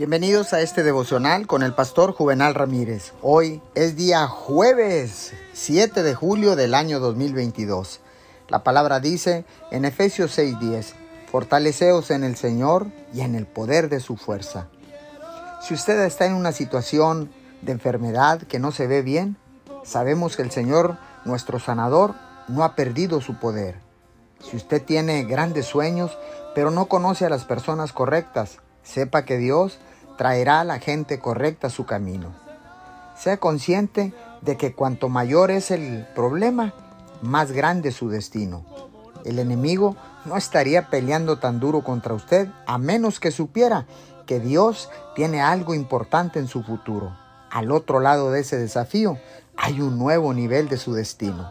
Bienvenidos 0.00 0.54
a 0.54 0.62
este 0.62 0.82
devocional 0.82 1.46
con 1.46 1.62
el 1.62 1.74
pastor 1.74 2.14
Juvenal 2.14 2.54
Ramírez. 2.54 3.12
Hoy 3.20 3.60
es 3.74 3.96
día 3.96 4.26
jueves 4.28 5.34
7 5.52 6.02
de 6.02 6.14
julio 6.14 6.56
del 6.56 6.72
año 6.72 7.00
2022. 7.00 8.00
La 8.48 8.64
palabra 8.64 9.00
dice 9.00 9.44
en 9.70 9.84
Efesios 9.84 10.38
6:10, 10.38 10.94
fortaleceos 11.30 12.10
en 12.10 12.24
el 12.24 12.36
Señor 12.36 12.86
y 13.12 13.20
en 13.20 13.34
el 13.34 13.44
poder 13.44 13.90
de 13.90 14.00
su 14.00 14.16
fuerza. 14.16 14.68
Si 15.60 15.74
usted 15.74 16.00
está 16.06 16.24
en 16.24 16.32
una 16.32 16.52
situación 16.52 17.30
de 17.60 17.72
enfermedad 17.72 18.40
que 18.44 18.58
no 18.58 18.72
se 18.72 18.86
ve 18.86 19.02
bien, 19.02 19.36
sabemos 19.84 20.34
que 20.34 20.40
el 20.40 20.50
Señor, 20.50 20.96
nuestro 21.26 21.58
sanador, 21.58 22.14
no 22.48 22.64
ha 22.64 22.74
perdido 22.74 23.20
su 23.20 23.38
poder. 23.38 23.74
Si 24.50 24.56
usted 24.56 24.82
tiene 24.82 25.24
grandes 25.24 25.66
sueños, 25.66 26.16
pero 26.54 26.70
no 26.70 26.86
conoce 26.86 27.26
a 27.26 27.28
las 27.28 27.44
personas 27.44 27.92
correctas, 27.92 28.60
sepa 28.82 29.26
que 29.26 29.36
Dios 29.36 29.78
traerá 30.20 30.60
a 30.60 30.64
la 30.64 30.80
gente 30.80 31.18
correcta 31.18 31.68
a 31.68 31.70
su 31.70 31.86
camino. 31.86 32.34
Sea 33.16 33.38
consciente 33.38 34.12
de 34.42 34.58
que 34.58 34.74
cuanto 34.74 35.08
mayor 35.08 35.50
es 35.50 35.70
el 35.70 36.06
problema, 36.14 36.74
más 37.22 37.52
grande 37.52 37.90
su 37.90 38.10
destino. 38.10 38.66
El 39.24 39.38
enemigo 39.38 39.96
no 40.26 40.36
estaría 40.36 40.90
peleando 40.90 41.38
tan 41.38 41.58
duro 41.58 41.82
contra 41.82 42.12
usted 42.12 42.50
a 42.66 42.76
menos 42.76 43.18
que 43.18 43.30
supiera 43.30 43.86
que 44.26 44.40
Dios 44.40 44.90
tiene 45.14 45.40
algo 45.40 45.72
importante 45.72 46.38
en 46.38 46.48
su 46.48 46.62
futuro. 46.64 47.16
Al 47.50 47.72
otro 47.72 47.98
lado 47.98 48.30
de 48.30 48.40
ese 48.40 48.58
desafío 48.58 49.16
hay 49.56 49.80
un 49.80 49.98
nuevo 49.98 50.34
nivel 50.34 50.68
de 50.68 50.76
su 50.76 50.92
destino. 50.92 51.50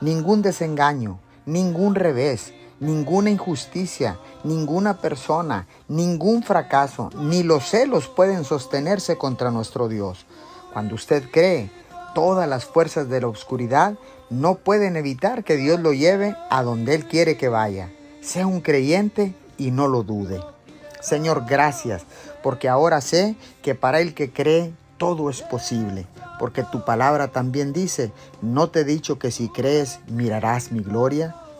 Ningún 0.00 0.40
desengaño, 0.40 1.18
ningún 1.46 1.96
revés, 1.96 2.54
ninguna 2.80 3.30
injusticia, 3.30 4.18
ninguna 4.42 5.00
persona, 5.00 5.66
ningún 5.88 6.42
fracaso, 6.42 7.10
ni 7.16 7.42
los 7.42 7.68
celos 7.68 8.08
pueden 8.08 8.44
sostenerse 8.44 9.16
contra 9.16 9.50
nuestro 9.50 9.88
Dios. 9.88 10.26
Cuando 10.72 10.94
usted 10.94 11.30
cree, 11.30 11.70
todas 12.14 12.48
las 12.48 12.64
fuerzas 12.64 13.08
de 13.08 13.20
la 13.20 13.28
oscuridad 13.28 13.94
no 14.30 14.56
pueden 14.56 14.96
evitar 14.96 15.44
que 15.44 15.56
Dios 15.56 15.80
lo 15.80 15.92
lleve 15.92 16.36
a 16.50 16.62
donde 16.62 16.94
Él 16.94 17.06
quiere 17.06 17.36
que 17.36 17.48
vaya. 17.48 17.90
Sea 18.20 18.46
un 18.46 18.60
creyente 18.60 19.34
y 19.58 19.70
no 19.70 19.88
lo 19.88 20.02
dude. 20.02 20.40
Señor, 21.00 21.44
gracias, 21.46 22.02
porque 22.42 22.68
ahora 22.68 23.00
sé 23.00 23.36
que 23.62 23.74
para 23.74 24.00
el 24.00 24.14
que 24.14 24.32
cree 24.32 24.72
todo 24.96 25.28
es 25.28 25.42
posible, 25.42 26.06
porque 26.38 26.62
tu 26.62 26.84
palabra 26.84 27.28
también 27.28 27.72
dice, 27.72 28.10
¿no 28.40 28.70
te 28.70 28.80
he 28.80 28.84
dicho 28.84 29.18
que 29.18 29.30
si 29.30 29.48
crees 29.48 30.00
mirarás 30.08 30.72
mi 30.72 30.80
gloria? 30.80 31.36